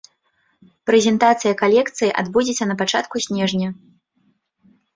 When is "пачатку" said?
2.81-3.15